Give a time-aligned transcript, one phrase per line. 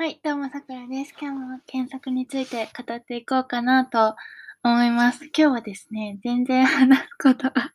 [0.00, 1.14] はい、どうも、さくらです。
[1.20, 4.16] 今日も検索について語っていこうかなと
[4.64, 5.26] 思います。
[5.26, 7.74] 今日はですね、全然話すことが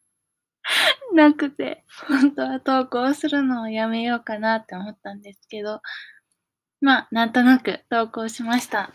[1.13, 5.81] なくて、本当は投稿するのをやめようかなって思ったんですけど、
[6.81, 8.91] まあ、なんとなく投稿しました。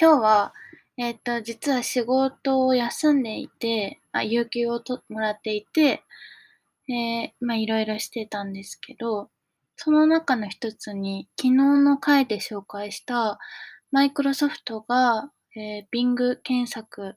[0.00, 0.54] 今日は、
[0.98, 6.04] えっ、と、実は仕事を休んでいて、あ、有給をともらっていて、
[6.88, 9.31] えー、まあ、いろいろしてたんですけど、
[9.84, 13.40] その中の一つに、昨日の回で紹介した
[13.90, 17.16] マイクロソフトが、えー、Bing 検索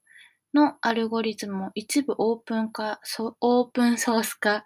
[0.52, 2.99] のアルゴリズムを一部オープン化、
[3.39, 4.63] オープンソース化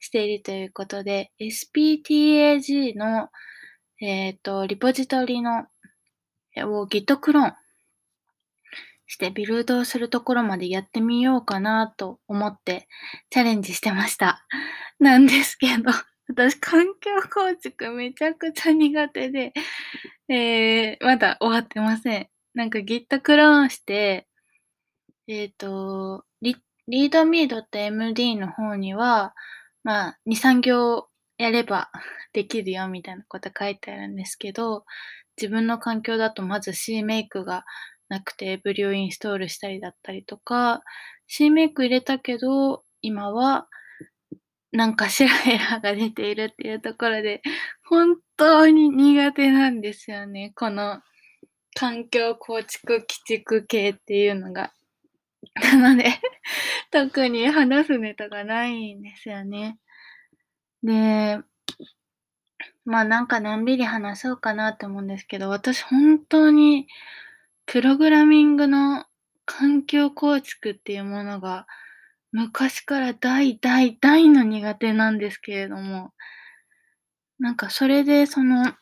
[0.00, 3.28] しているということで、SPTAG の、
[4.00, 5.66] えっ、ー、と、リポジトリの、
[6.56, 7.54] を Git クローン
[9.06, 12.88] してビルドするところまでやってみようかなと思って
[13.28, 14.46] チャレンジしてました。
[14.98, 15.92] なんですけど
[16.34, 19.52] 私、環境構築めちゃくちゃ苦手で、
[20.28, 22.28] えー、まだ終わってません。
[22.54, 24.26] なんか Git クローンして、
[25.28, 26.56] えっ、ー、と、リ
[26.88, 29.34] readme.md の方には、
[29.84, 31.90] まあ、2、3行やれば
[32.32, 34.84] できるよみたいなこと書いてあるんですけど、
[35.36, 37.64] 自分の環境だとまず CMake が
[38.08, 40.82] なくて、ブリューインストールしたりだったりとか、
[41.28, 43.68] CMake 入れたけど、今は
[44.72, 47.42] なんかしらエラが出ているっていうところで、
[47.84, 50.52] 本当に苦手なんですよね。
[50.56, 51.02] この
[51.74, 54.72] 環境構築、鬼畜系っていうのが。
[55.62, 56.08] なので
[56.90, 59.78] 特に話すネタがないんですよね。
[60.82, 61.40] で、
[62.84, 66.88] まあなんかのんびり話そうかなって思うんですけど、私本当に
[67.66, 69.04] プログラミングの
[69.44, 71.66] 環境構築っていうものが
[72.32, 76.12] 昔から大大大の苦手なんですけれども、
[77.38, 78.72] なんかそれでその、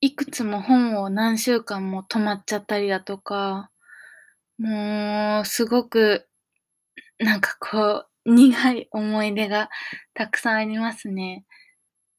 [0.00, 3.70] いくつも本を何週間も止まっちゃったりだとか、
[4.58, 6.28] もう、すごく、
[7.18, 9.70] なんかこう、苦い思い出が
[10.14, 11.44] たくさんありますね。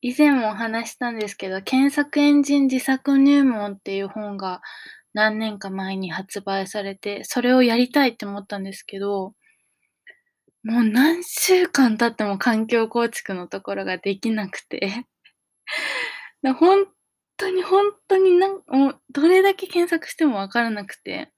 [0.01, 4.61] 以前もお話したんですけど、検索エンジン自作入門っていう本が
[5.13, 9.33] 何年か前に発売されて、それをやりたいって思ったんですけど、
[10.63, 15.05] もう何週間経っても環境構築のところができなくて
[16.59, 16.85] 本
[17.37, 21.31] 当に本当になんもうどれだけ検索してもわからなくて。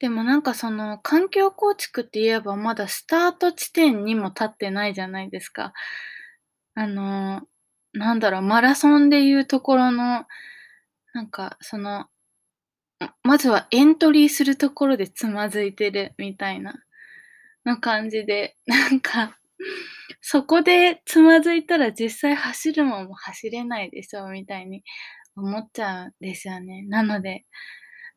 [0.00, 5.72] でもなんかその環境構築って言えばまだスタート地点にも立ってないじゃないですか。
[6.74, 7.42] あの、
[7.92, 10.24] なんだろう、マラソンでいうところの
[11.14, 12.06] なんか、その、
[13.22, 16.74] まずはエントリーするところでつまずいてるみたいな、
[17.64, 19.38] な感じで、なんか、
[20.20, 24.82] そこでつまずいたら実際走るもんも走れないでしょみたいに
[25.36, 26.84] 思っちゃうんですよね。
[26.88, 27.44] なので、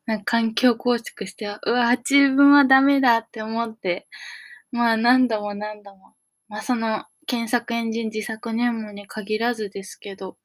[0.06, 4.08] なんか環境構築しては、うわ、自分はダメだって思って、
[4.72, 6.14] まあ何度も何度も、
[6.48, 10.36] まあその検索エンジン自作入門に限らずですけど、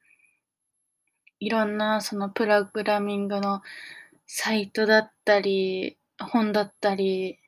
[1.40, 3.62] いろんなそのプログラミングの
[4.26, 7.38] サイトだったり、本だったり、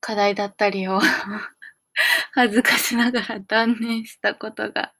[0.00, 1.00] 課題だったりを
[2.32, 4.92] 恥ずかしながら断念したことが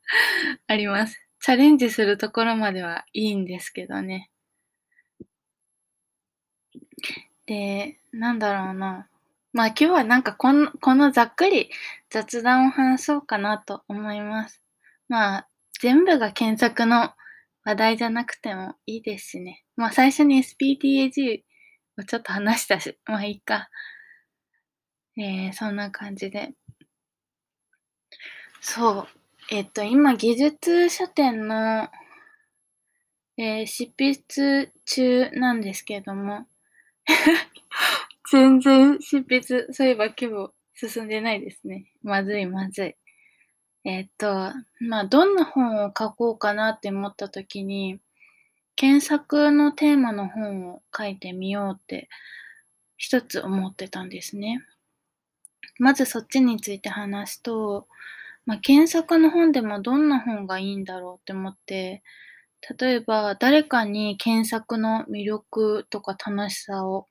[0.66, 1.20] あります。
[1.40, 4.30] チャレンジするところまではいいんですけどね。
[7.46, 9.08] で、なんだろうな。
[9.52, 11.70] まあ今日はなんかこのこのざっくり
[12.10, 14.62] 雑談を話そうかなと思います。
[15.08, 15.48] まあ
[15.80, 17.12] 全部が検索の
[17.68, 19.62] 話題じゃなくてもいいですしね。
[19.76, 21.42] まあ最初に SPTAG
[21.98, 23.68] をちょっと話したし、 まあいいか。
[25.18, 26.54] えー、そんな感じで。
[28.62, 29.08] そう。
[29.50, 31.90] えっと、今、技術書店の、
[33.36, 36.46] えー、執筆中なんですけども、
[38.32, 41.92] 全然執筆、そういえば今日進んでないですね。
[42.02, 42.96] まずいまずい。
[43.84, 48.00] えっと、まあ、どんな本を書こうかなって思った時に、
[48.76, 52.08] 検索のテーマの本を書いてみようって
[52.96, 54.62] 一つ思ってたんですね。
[55.78, 57.86] まずそっちについて話すと、
[58.46, 62.02] まあ、検索の本でもどんな本がいいんだろうって思って、
[62.78, 67.06] 例えば誰かに検索の魅力とか楽しさを、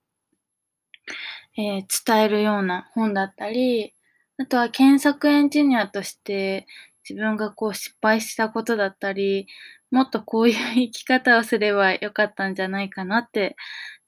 [1.58, 3.94] えー、伝えるような本だったり、
[4.38, 6.68] あとは検索エンジニアとして
[7.08, 9.48] 自分がこう失敗したことだったり、
[9.92, 13.56] もっとこういう生き方をすればよかったんじゃないかなって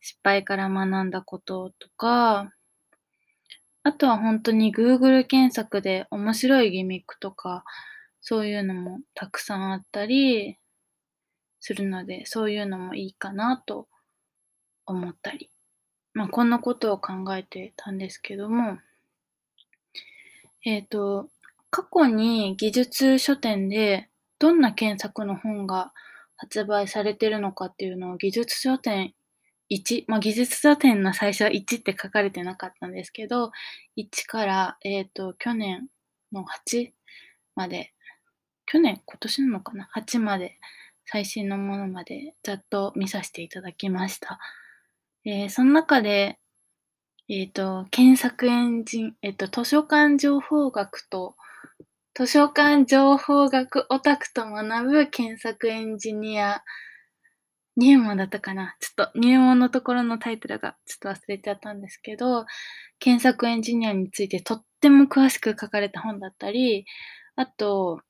[0.02, 2.52] 失敗から学んだこととか、
[3.84, 7.64] あとは本当に Google 検索で面白いギミックとか、
[8.22, 10.58] そういうのもたくさんあったり、
[11.60, 13.88] するので、そういうのもいいかなと
[14.86, 15.50] 思ったり。
[16.14, 18.80] まあ、こんなことを考えてたんですけども、
[20.66, 21.30] えっ、と、
[21.70, 24.10] 過去に技術書店で
[24.40, 25.94] どんな検索の本が
[26.38, 29.14] 発売されてるのかっていうのを技術書店
[29.72, 33.52] 1、まあ、技術書店の最初は1って書かれてなかったんですけど、
[33.98, 35.88] 1から、えっ、と、去年
[36.32, 36.92] の8
[37.56, 37.94] まで、
[38.66, 40.58] 去年、今年なのかな ?8 まで、
[41.06, 44.40] 最新のものまでざっと見させていただきました。
[45.26, 46.40] えー、その中で、
[47.32, 51.36] えっ、ー、と、検索エンジン、えっ、ー、と、図書館情報学と、
[52.16, 56.64] 図書館情報学オタクと学ぶ検索エンジニア
[57.78, 58.76] 入門だったかな。
[58.80, 62.48] ちょっと入門のところのタイトルがちょっと忘れちゃったんですけど、
[62.98, 66.86] 検索エンジニアについてとっても詳しく書かれた本だったり、
[67.36, 68.02] あと、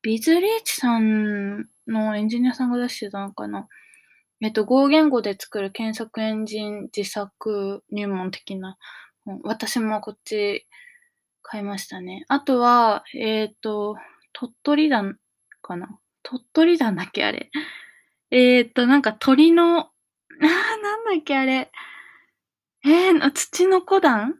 [0.00, 3.66] ビズリーチさんのエンジニアさんが出してたのかな。
[4.40, 8.78] えっと、Go 言語で作る検索エンジン自作入門的な
[9.24, 9.40] 本。
[9.44, 10.66] 私もこっち
[11.42, 12.24] 買いましたね。
[12.28, 13.96] あとは、えっ、ー、と、
[14.32, 15.18] 鳥取団
[15.62, 15.88] かな？
[16.22, 17.50] 鳥取団だっけあれ？
[18.30, 19.90] えっ、ー、と、なんか鳥の、あ、
[20.40, 21.70] なんだっけあれ？
[22.84, 24.34] えー、土の子団？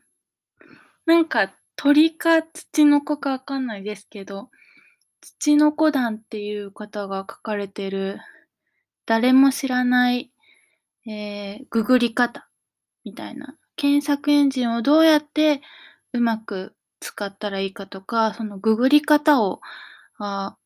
[1.07, 4.51] なんか鳥か土の子かわかんないですけど、
[5.21, 8.19] 土の子団っていう方が書かれてる、
[9.09, 10.31] 誰も知らない、
[11.07, 12.47] えー、ググり方
[13.07, 13.57] みたいな。
[13.75, 15.63] 検索エンジンをどうやって
[16.13, 19.63] うまく使ったらいいかとか、そのググり方を
[20.19, 20.59] あ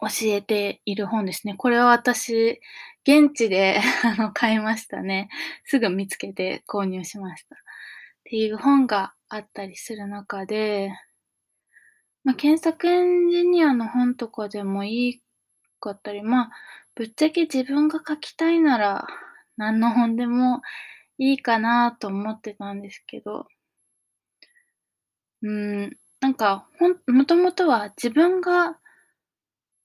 [0.00, 1.56] 教えている本ですね。
[1.56, 2.60] これは私、
[3.02, 5.28] 現地で あの買いましたね。
[5.64, 7.56] すぐ見つけて購入しました。
[7.56, 7.58] っ
[8.22, 10.92] ていう本があったりする中で、
[12.22, 15.22] まあ、検索エンジニアの本とかでもいい
[15.80, 16.50] かったり、まあ、
[16.98, 19.06] ぶっちゃけ自分が書きたいなら
[19.56, 20.62] 何の本でも
[21.16, 23.46] いいかなと思ってたんですけど、
[25.42, 28.78] うん、なんか、ほん、もともとは自分が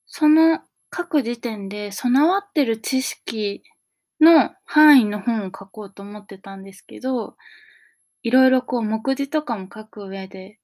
[0.06, 0.58] その
[0.92, 3.62] 書く時点で備わってる知識
[4.20, 7.36] の範囲の本を書こうと思ってたんですけど、
[8.24, 10.58] いろいろこう目次とかも書く上で、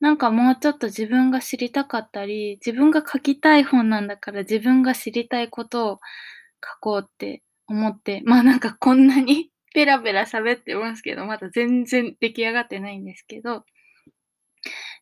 [0.00, 6.00] なんかもうちょっと自分が知りたかったり、自分が書きたい本なんだから自分が知りたいことを
[6.64, 13.64] 書こうって思って、まあなんかこんなに ペラペラ喋ってますけど、まだ全然出来上がってないんですけど、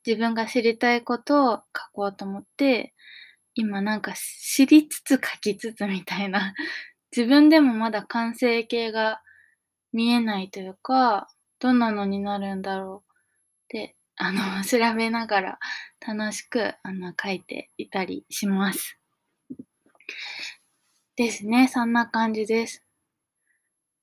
[0.06, 2.94] 自分が知りたいことを書こうと思って、
[3.54, 6.54] 今なんか知りつつ書きつつみたいな、
[7.16, 9.22] 自分でもまだ完成形が
[9.92, 11.28] 見えないというか、
[11.58, 13.12] どんなのになるんだろう
[13.64, 15.58] って、あの、 調べながら
[16.06, 18.98] 楽しく、あの、書いていたりします。
[21.16, 21.68] ですね。
[21.68, 22.82] そんな感じです。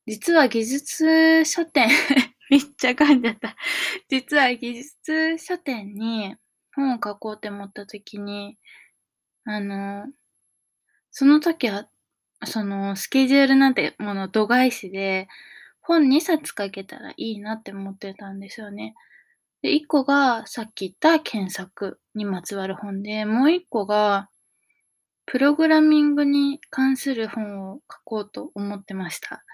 [0.06, 1.88] 実は技術書店
[2.50, 3.56] めっちゃ噛んじゃった。
[4.10, 6.36] 実は技術書店に
[6.76, 8.58] 本を書こうって思った時に、
[9.46, 10.08] あの、
[11.12, 11.88] その時は、
[12.46, 15.28] その、スケジュールなんてもの度外視で、
[15.82, 18.96] 本2冊書けたらいいなって思ってたんですよね。
[19.64, 24.30] で、1個がさっき言った検索にまつわる本で、もう1個が、
[25.26, 29.46] プログラミングに関する本を書こうと思ってました。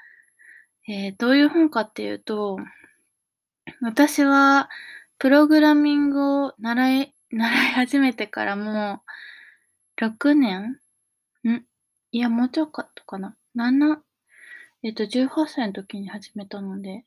[0.87, 2.57] えー、どういう本かっていうと、
[3.81, 4.67] 私は、
[5.19, 9.03] プログラミングを習い、習い始めてからも
[10.01, 10.79] う、6年？
[11.47, 11.63] ん？
[12.11, 13.35] いや、もうちょっとかな。
[13.55, 13.97] 7、
[14.81, 17.05] えっと、18歳の時に始めたので、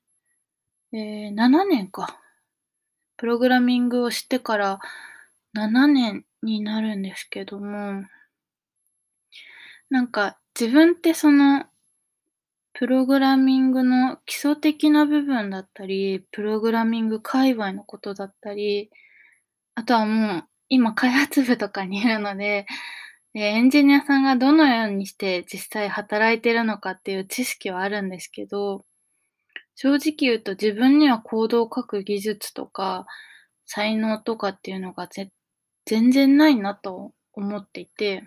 [0.92, 2.21] えー、7年か。
[3.22, 4.80] プログラミングをしてから
[5.56, 8.02] 7年になるんですけども、
[9.90, 11.66] なんか自分ってその
[12.72, 18.90] プログラミングの基礎的な部分だったり、プログラミング界隈のことだったり、
[19.76, 22.66] あとはもう今開発部とかにいるので、
[23.34, 28.84] エンジニアさんがどのようにして実際働いてるのかっていう知識はあるんですけど、
[29.74, 33.06] 正直言うと自分にはコードを書く技術とか、
[33.66, 35.08] 才能とかっていうのが
[35.86, 38.22] 全然ないなと思っていて、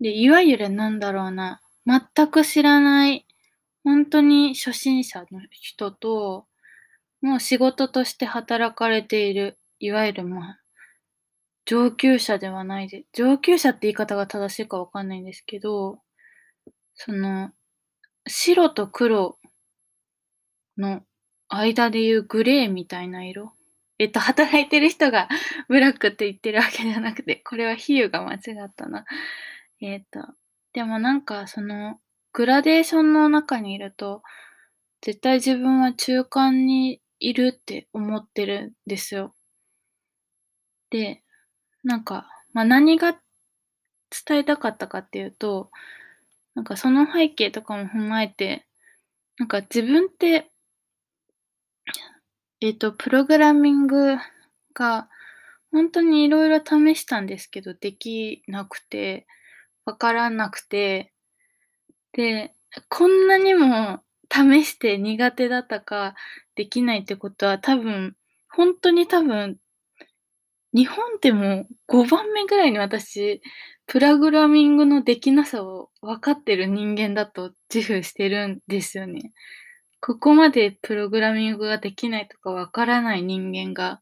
[0.00, 3.26] で、いわゆるなんだろうな、全く知らない、
[3.84, 6.46] 本当に初心者の人と、
[7.20, 10.60] もう仕事として働かれている、いわゆるまあ、
[11.64, 16.00] 上級者ではないで、上級者って言い方が正しいかわかんないんですけど、
[16.94, 17.52] その、
[18.26, 19.38] 白と黒
[20.78, 21.02] の
[21.48, 23.52] 間でいうグレーみたいな色。
[23.98, 25.28] えっと、働いてる人が
[25.68, 29.04] ブラックって言ってるわけじゃなくて、これは比喩が間違ったな。
[29.80, 30.20] えっ、と、
[30.72, 32.00] でもなんかその、
[32.32, 34.22] グラデーションの中にいると、
[35.02, 39.34] 絶対自分は中間にいるって思ってるんですよ。
[40.90, 41.22] で、
[41.84, 45.70] なんか、ま、何が伝えたかったかっていうと、
[46.54, 48.66] なんかその背景とかも踏まえて、
[49.38, 50.50] なんか自分って
[52.60, 54.16] えっと、プログラミング
[54.74, 55.08] が
[55.72, 56.60] ほんとに色々
[56.94, 59.26] 試したんですけど、できなくて、
[59.86, 61.12] 分からなくて、
[62.12, 62.54] で、
[62.88, 64.00] こんなにも
[64.32, 66.14] 試して苦手だったか、
[66.54, 68.16] できないってことは多分、
[68.50, 69.58] ほんとに多分
[70.74, 73.42] 日本でも5番目ぐらいに私、
[73.86, 79.32] プラグラミングのできなさを分かってる人間だと自負してるんですよね。
[80.00, 84.00] ここまでプログラミングができないとか分からない人間が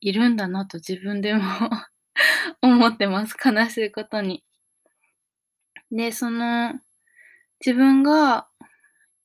[0.00, 1.42] いるんだなと自分でも
[2.62, 4.42] 思ってます、悲しいことに。
[5.90, 6.74] で、その、
[7.64, 8.48] 自分が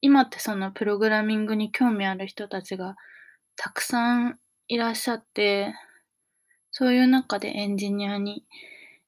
[0.01, 2.96] 今ってそのプログラミングに興味ある人たちが
[3.55, 5.74] たくさんいらっしゃって
[6.77, 8.44] そういう中でエンジニアに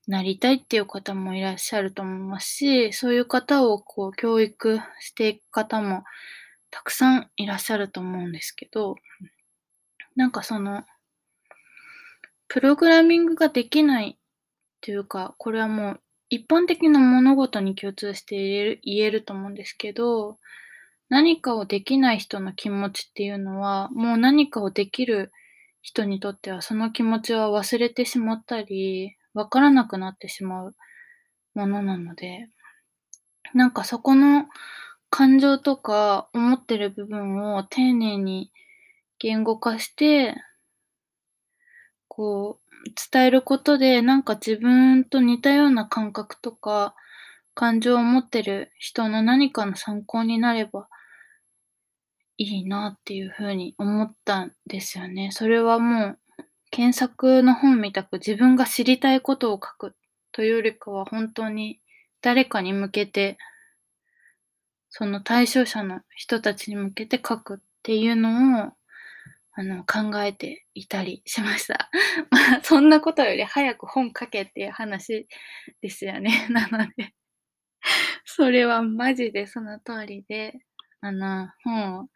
[0.07, 6.05] なりたいっていう方もいらっしゃると思いますし、そういう方をこう教育していく方も
[6.71, 8.95] たくさんいらっしゃると思うんですけど、
[10.15, 10.85] なんかその、
[12.47, 14.17] プログラミングができないっ
[14.79, 20.37] ていうか、これはもう一般的な物事に共通して言える言えると思うんですけど、
[21.09, 25.33] 何かをできない人の気持ちっていうのは、もう何かをできる
[25.87, 30.75] 人にとってはその気持ちは忘れてしまったり、分からなくなってしまう
[31.55, 32.49] ものなので、
[33.53, 34.47] なんかそこの
[35.09, 38.51] 感情とか思ってる部分を丁寧に
[39.17, 40.35] 言語化して
[42.09, 46.95] こう、伝えることで、なんか自分と似たような感覚とか
[47.53, 50.89] 感情を持ってる人の何かの参考になれば
[52.37, 55.31] いいなっていう風に思ったんですよね。
[55.31, 56.19] それはもう、
[56.69, 59.95] 検索の本みたく自分が知りたいことを書く
[60.31, 61.79] というよりかは、本当に
[62.21, 63.37] 誰かに向けて
[64.89, 68.71] その対象者の人たちに向けて書くっていうのを、
[69.53, 71.91] あの、考えていたりしました。
[72.31, 75.27] まあ、そんなことより早く本書けっていう話
[75.81, 76.47] ですよね。
[76.49, 77.13] なので
[78.25, 80.59] それはマジでその通りで、
[81.01, 82.09] あの、本を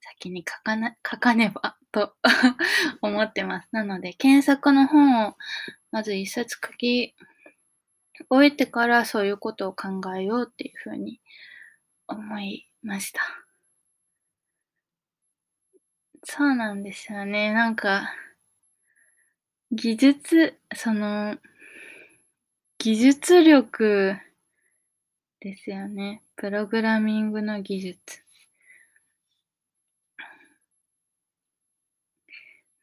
[0.00, 2.14] 先に書かな書かねばと
[3.02, 3.68] 思ってます。
[3.72, 5.36] なので、検索の本を
[5.90, 7.14] まず一冊書き
[8.30, 11.20] 終えてからそういうことを考えようっていう風に
[12.08, 13.20] 思いました。
[16.24, 17.52] そうなんですよね。
[17.52, 18.14] なんか、
[19.72, 21.36] 技術、その、
[22.78, 24.16] 技術力
[25.42, 26.22] ですよね。
[26.36, 28.24] プログラミングの技術。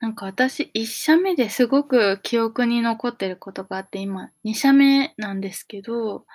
[0.01, 6.25] なんか私、1社目ですごく記憶に残ってることがあって、今2社目なんですけど、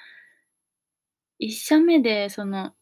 [1.39, 2.75] 1社目でその、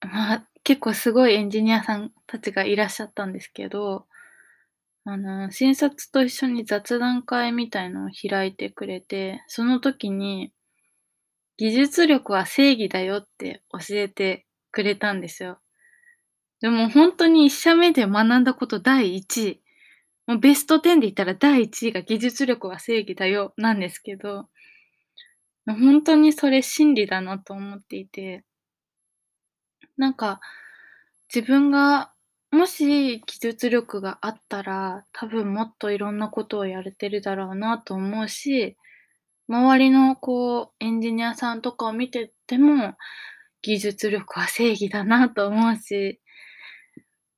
[0.00, 4.06] まあ、結構すごいエンジニアさんたちがいらっしゃったんですけど、
[5.04, 10.52] あの、新卒と一緒に雑談会みたいのを開いてくれて、その時に、
[11.60, 15.58] 技術力は正義だよって教えてくれたんですよ。
[16.62, 19.62] でも本当に1社目で学んだこと第1位。
[20.26, 24.48] もうベスト10で言ったら第1位が技術力は正義だよなんですけど、
[25.66, 28.42] 本当にそれ真理だなと思っていて、
[29.98, 30.40] なんか
[31.34, 32.12] 自分が
[32.50, 38.78] もし技術力があったら、多分もっといろんなことをやれてるだろうなと思うし、
[39.50, 42.94] 周りのこうエンジニアさんとかを見てても、
[43.62, 46.20] 技術力は正義だなと思うし、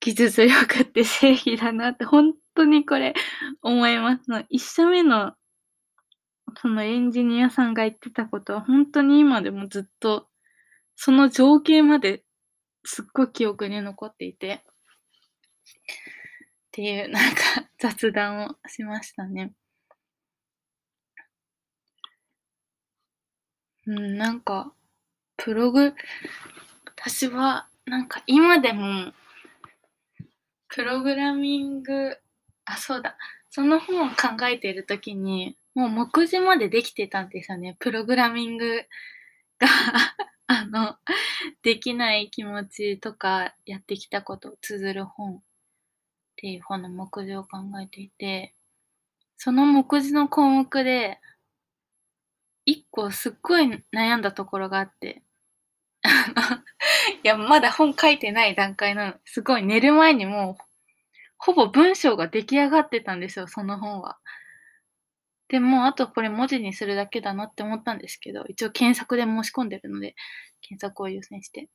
[0.01, 3.15] 技術力って正義だなってほんとにこれ
[3.63, 4.31] 思います。
[4.31, 5.33] の1社目の
[6.61, 10.29] そのエンジニアさんが言ってたことはほんとに今でもずっと、
[10.97, 12.25] その情景まで
[12.85, 14.59] すっごい記憶に残っていてっ
[16.73, 17.41] ていうなんか
[17.79, 19.55] 雑談をしましたね。
[23.87, 24.73] うん、なんか、
[25.37, 25.95] プログ
[26.87, 29.13] 私はなんか今でも
[30.69, 32.17] プログラミング
[32.65, 33.17] あ、そうだ、
[33.51, 37.77] その本を考えている時に、もう目次までできてたんですよね。
[37.79, 38.85] プログラミング
[39.59, 39.69] が
[40.47, 40.97] あの、
[41.63, 45.41] できない気持ちとかやってきたことを綴る本っ
[46.37, 48.55] ていう本の目次を考えていて、
[49.37, 51.21] その目次の項目で、
[52.65, 55.23] 一個すっごい悩んだところがあって、
[57.23, 59.15] いや、まだ本書いてない段階なの。
[59.25, 60.65] すごい寝る前にもう、
[61.39, 64.19] ほぼ文章が出来上がってたんですよ、その本は。
[65.49, 70.15] でも、あとこれ文字にするだけだなって思ったんですけど、一応検索で申し込んでるので、
[70.63, 71.69] 検索を優先して。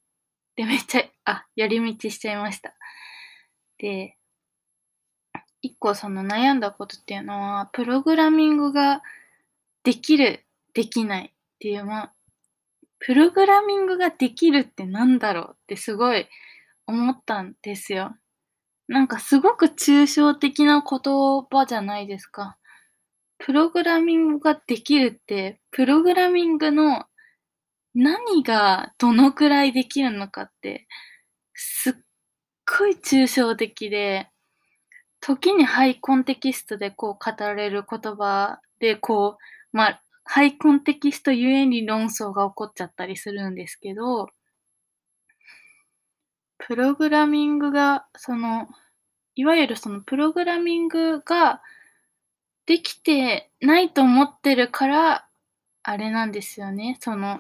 [0.56, 2.74] で、めっちゃ、あ、やり道しちゃいました。
[3.78, 4.18] で、
[5.62, 9.04] 一個その悩んだことっていうのは、プログラミングが
[9.84, 10.47] できる、
[10.78, 12.14] できないっていう、まあ、
[13.00, 16.28] プログラミングができるってなんだろうってすごい
[16.86, 18.16] 思ったんですよ。
[18.88, 21.00] なんかすごく抽象的な言
[21.50, 22.58] 葉じゃないですか。
[23.40, 27.06] プログラミングができるって、プログラミングの
[27.96, 30.88] 何がどのくらいできるのかって、
[31.56, 31.94] すっ
[32.78, 34.30] ごい抽象的で、
[35.22, 39.38] 時にハイコンテキストでこう語られる言葉でこ
[39.74, 44.28] う、まあ、ハイコンテキストゆえに論争が起こっちゃったりするんですけど、
[46.58, 48.68] プログラミングが、その、
[49.36, 51.62] いわゆるそのプログラミングが
[52.66, 55.28] できてないと思ってるから、
[55.84, 56.98] あれなんですよね。
[57.00, 57.40] その、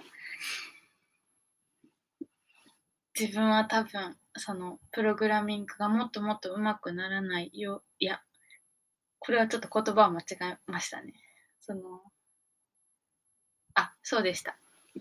[3.20, 7.84] 自分は多分、その、プログラミングがもっともっと上手くならないよ。
[8.00, 8.22] いや、
[9.20, 11.14] これはちょっと言葉を間違えましたね。
[11.60, 12.02] その、
[13.78, 14.58] あ、そうでした。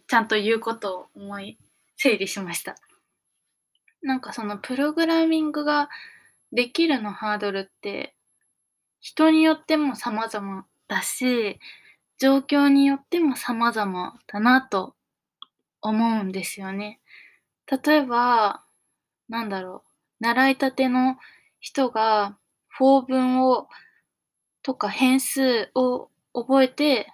[0.07, 1.59] ちゃんと言うことを思い、
[1.97, 2.77] 整理しました。
[4.03, 5.89] なんかそのプログラミングが
[6.53, 8.15] できるのハードルって
[9.01, 11.59] 人によっても様々だし、
[12.19, 14.95] 状況によっても様々だなと
[15.81, 17.01] 思うんですよね。
[17.67, 18.63] 例えば、
[19.29, 19.85] なんだろ
[20.21, 21.17] う、習いたての
[21.61, 22.37] 人が
[22.77, 23.69] 法文を
[24.63, 27.09] とか変数を覚えて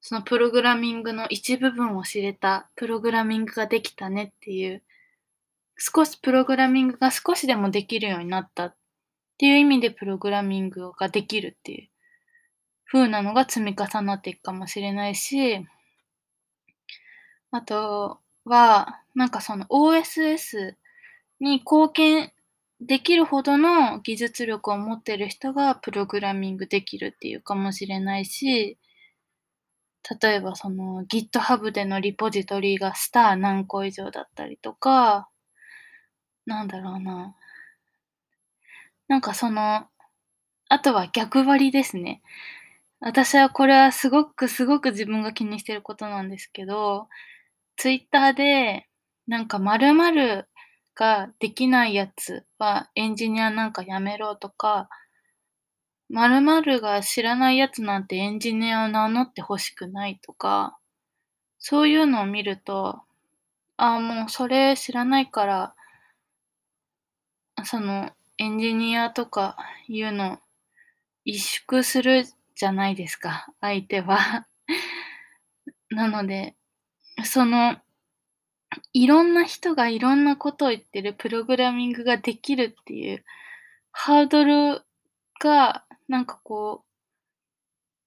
[0.00, 4.82] そのプログラミングの一部分を知れた、プログラミングができたねっていう、
[5.76, 8.74] 少しプログラミングが少しでもできるようになったっ
[9.38, 11.88] ていう意味でプログラミングができるっていう
[12.86, 15.66] 風なのが積み重なっていくかもしれないし、
[17.52, 20.74] あとは、なんかその OSS
[21.40, 22.32] に貢献
[22.80, 28.78] できるほどの技術力を持ってる人がプログラミングできるっていうかもしれないし、
[30.20, 35.28] 例えばその GitHub でのリポジトリがスター何個以上だったりとか、
[36.46, 37.36] なんだろうな。
[39.08, 39.86] なんかその、
[40.68, 42.22] あとは逆張りですね。
[43.00, 47.08] 私はこれはすごくすごく自分が気にしてることなんですけど、
[47.76, 48.88] Twitter で
[49.26, 50.48] なんか〇〇
[50.94, 54.88] ができないやつはエンジニアなんかやめろとか、
[56.10, 60.76] 〇〇が知らないやつなんてエンジニアを名乗ってほしくないとか、
[61.60, 63.00] そういうのを見ると、
[63.76, 65.74] ああ、もうそれ知らないから、
[67.64, 70.40] その、エンジニアとかいうの、
[71.26, 72.24] 萎縮する
[72.56, 74.48] じゃないですか、相手は。
[75.90, 76.56] なので、
[77.24, 77.76] その、
[78.92, 83.24] いろんな人がいろんなことを言ってるプログラミングができるっていう
[83.92, 84.82] ハードル
[85.40, 86.86] がなんかこう、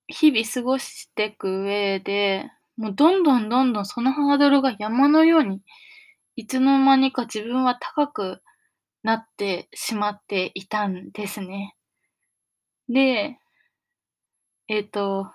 [0.07, 5.61] 日々過ごしていく上で、もうどんどんどんどんそのハードルが山のように、
[6.35, 8.41] いつの間にか自分は高く
[9.03, 11.77] なってしまっていたんですね。
[12.89, 13.39] で、
[14.67, 15.31] えっ、ー、と、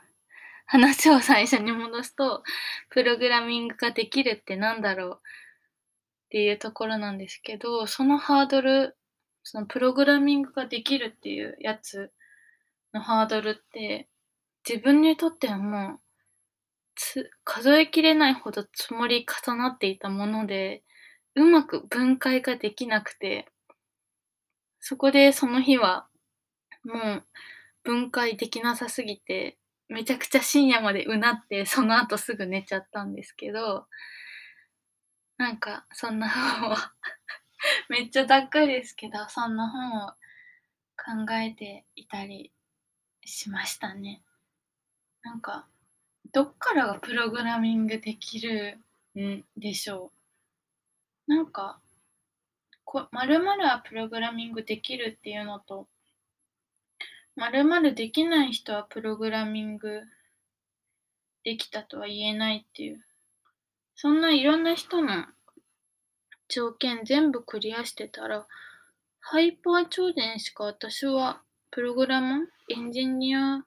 [0.67, 2.43] 話を最初に戻すと、
[2.91, 8.95] プログラミングができるってなんだろうっていうところなんですけど、そのハードル、
[9.43, 12.13] そのプログラミングができるっていうやつ
[12.99, 14.09] のハードルって
[14.69, 15.99] 自分にとってはもう
[16.97, 20.83] つ数えきれないほど積もり重なっていたもので
[21.37, 23.47] うまく分解ができなくて
[24.81, 26.09] そこでその日は
[26.85, 27.25] もう
[27.85, 29.57] 分解できなさすぎて
[29.89, 33.87] めちゃくちゃ深夜までうなってその後すぐ寝ちゃったんですけど
[35.39, 36.77] なんかそんな本を
[37.89, 40.09] めっちゃざっくりですけどそんな本を
[40.99, 42.53] 考えていたり
[43.29, 44.23] しましたね。
[45.23, 45.67] なんか、
[46.33, 48.79] どっからがプログラミングできる
[49.19, 50.11] んでしょ
[51.27, 51.35] う。
[51.35, 51.81] なんか、
[52.85, 55.87] こ〇〇はプログラミングできるっていうのと、
[57.37, 60.03] 〇〇できない人はプログラミング
[61.45, 63.05] できたとは言えないっていう、
[63.95, 65.27] そんないろんな人の
[66.49, 68.47] 条件全部クリアしてたら、
[69.21, 73.65] ハイパー超電しか私はプログラマーエンジニア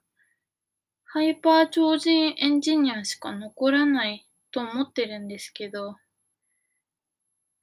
[1.04, 5.96] ハイパー超人エンジニアしか残らないと思ってるんですけど、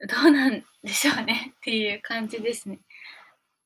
[0.00, 2.80] どうなんでしょうね っていう感じですね。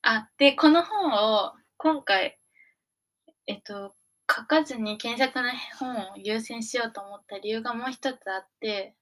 [0.03, 2.39] あ、で、この本を今回、
[3.47, 3.95] えっと、
[4.31, 8.95] 書かずに検索の本を優先しようと思った理由がもう一つあって、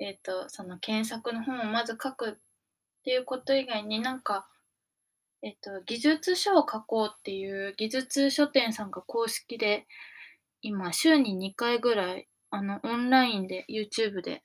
[0.00, 2.34] えっと、その検索の本をまず書くっ
[3.04, 4.48] ていうこと以外になんか、
[5.42, 9.86] えっと、技術書を書こうっていう技術書店さんが公式で
[10.62, 14.42] 今週に2回ぐらいあのオンラインで YouTube で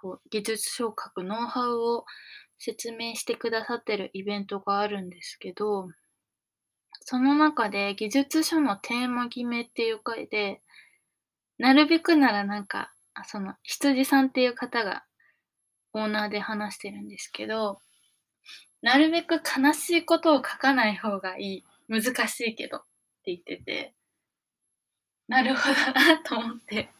[0.00, 2.04] こう技術書を書くノウハウを
[2.58, 5.88] 説明してくださってるイベントがあるんですけど
[7.00, 10.60] その中で技術書のテーマ決めっていう回で
[11.58, 12.92] なるべくならなんか
[13.26, 15.04] その羊さんっていう方が
[15.92, 17.78] オーナーで話してるんですけど
[18.84, 21.64] なるべく悲しいことを書かない方がいい。
[21.88, 22.80] 難しいけどっ
[23.24, 23.94] て言ってて、
[25.26, 26.90] なるほどなと思って。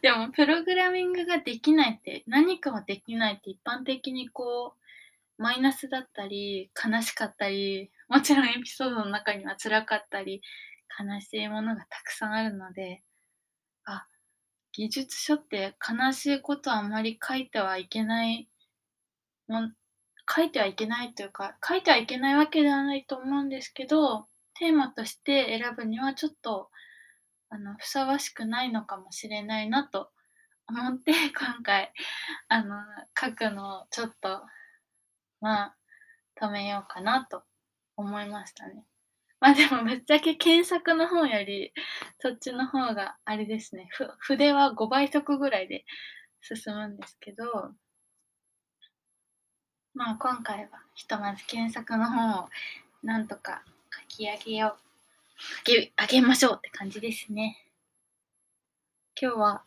[0.00, 4.74] でも、プログラミングができないって、何かはできないって一般的にこ
[5.38, 10.40] う、マイナスだったり、悲しかったり、もちろんエピソードの中には辛かったり、
[10.98, 13.02] 悲しいものがたくさんあるので、
[13.84, 14.06] あ、
[14.72, 18.48] 技術書って悲しいことあまり書いてはいけない
[19.48, 19.70] も
[20.34, 26.70] 書いてはいけないというか、書いてはいけないわけではないと思うんですけど、テーマとして選ぶにはちょっと、
[27.48, 30.10] あの、ふさわしくないのかもしれないなと
[30.68, 31.92] 思って、 今回、
[32.48, 32.76] あの、
[33.18, 34.42] 書くのをちょっと、
[35.40, 35.76] まあ、
[36.40, 37.42] 止めようかなと
[37.96, 38.86] 思いましたね。
[39.40, 41.72] まあでもぶっちゃけ検索の方より、
[42.18, 43.88] そっちの方があれですね。
[44.18, 45.86] 筆は5倍速ぐらいで
[46.42, 47.72] 進むんですけど、
[49.94, 52.48] まあ今回はひとまず検索の本を
[53.02, 53.62] なんとか
[54.08, 54.80] 書き上げよう。
[55.58, 57.66] 書き上げましょうって感じですね。
[59.20, 59.62] 今日は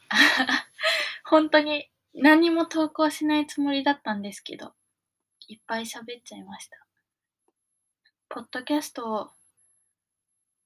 [1.25, 4.73] 本当に何も投稿しないつもりだったんですけど、
[5.47, 6.77] いっぱい喋っちゃいました。
[8.29, 9.29] ポッドキャストを、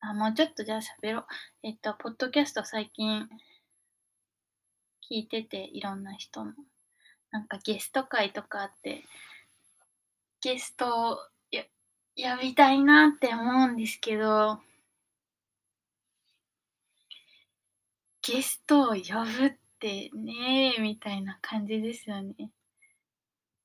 [0.02, 1.26] あ、もうちょっとじゃあ喋ろう。
[1.64, 3.28] えっと、ポッドキャスト最近
[5.10, 6.54] 聞いてて、いろんな人の。
[7.32, 9.04] なんかゲスト会とかあって、
[10.42, 11.18] ゲストを
[11.52, 11.64] や
[12.16, 14.60] 呼びたいなって思うんですけど、
[18.22, 18.96] ゲストを呼
[19.40, 22.52] ぶってねえ、みたいな感じですよね。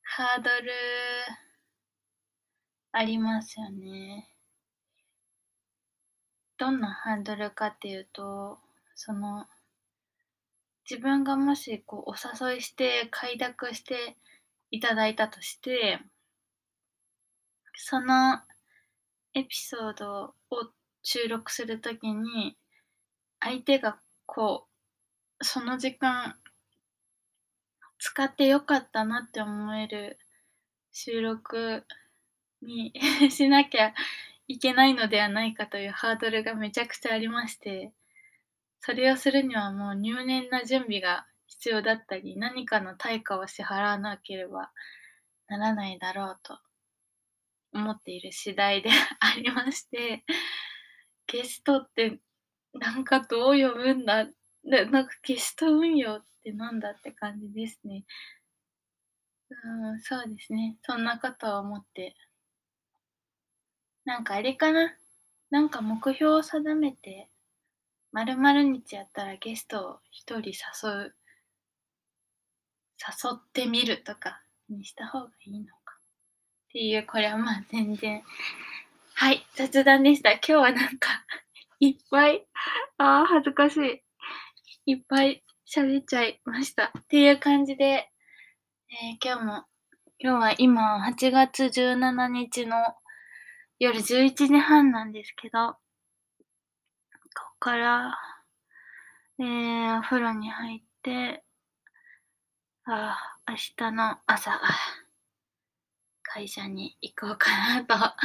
[0.02, 0.70] ハードル
[2.92, 4.28] ありますよね。
[6.58, 8.58] どんなハードルかっていうと、
[8.94, 9.46] その、
[10.88, 14.16] 自分がもしこうお誘いして快諾して
[14.70, 16.00] いただいたとして、
[17.74, 18.40] その
[19.34, 22.56] エピソードを収録するときに、
[23.40, 24.66] 相手がこ
[25.40, 26.36] う、その時間、
[27.98, 30.18] 使ってよかったなって思える
[30.90, 31.84] 収録
[32.60, 32.92] に
[33.30, 33.94] しなきゃ
[34.48, 37.92] いけないのではないかというハードルがめちゃくちゃありまして、
[38.80, 44.72] それをするにはもう入念な準備が必要だったり、何かの対価を支払わなければ
[45.48, 46.58] ならないだろうと。
[47.72, 50.24] 思っている次第で ありまして、
[51.26, 52.20] ゲストって
[52.74, 54.26] なんかどう呼ぶんだ？
[54.64, 58.04] でなんかゲスト運用ってなんだって感じですね。
[59.50, 60.78] うん、そうですね。
[60.82, 62.16] そんなことを思って。
[64.04, 64.96] なんかあれかな？
[65.50, 67.30] なんか目標を定めて、
[68.10, 71.16] まるまる日やったらゲストを一人誘う、
[72.98, 75.74] 誘ってみるとかにした方がいいの
[76.72, 78.22] っていう、これはまあ全然。
[79.12, 80.32] はい、雑談でした。
[80.32, 81.22] 今日はなんか
[81.80, 82.46] いっぱい、
[82.96, 83.76] ああ、恥ずかし
[84.86, 84.92] い。
[84.92, 86.90] いっぱい喋っちゃいました。
[86.98, 88.10] っていう感じで、
[88.88, 89.66] えー、今日も、
[90.18, 92.76] 今日は今8月17日の
[93.78, 95.78] 夜11時半なんですけど、こ
[97.34, 98.18] こから、
[99.38, 101.44] えー、お風呂に入って、
[102.84, 104.58] ああ、明日の朝、
[106.34, 107.94] 会社に行こうかなと。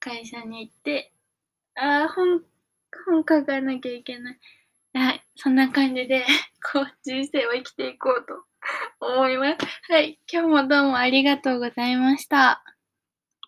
[0.00, 1.12] 会社に行って、
[1.76, 2.42] ああ、本、
[3.06, 4.38] 本書かなきゃいけない。
[4.92, 6.26] はい、そんな感じで、
[6.72, 8.44] こう、人生を生きていこうと
[8.98, 9.92] 思います。
[9.92, 12.64] はい、今日もどうもありがとうございました。